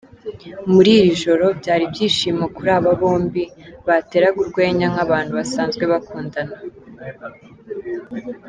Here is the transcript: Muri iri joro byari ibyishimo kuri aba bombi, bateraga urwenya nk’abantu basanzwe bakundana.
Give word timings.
Muri 0.73 0.89
iri 0.99 1.11
joro 1.23 1.45
byari 1.59 1.83
ibyishimo 1.85 2.43
kuri 2.55 2.69
aba 2.77 2.91
bombi, 3.01 3.43
bateraga 3.87 4.37
urwenya 4.43 4.87
nk’abantu 4.93 5.31
basanzwe 5.39 5.83
bakundana. 5.91 6.55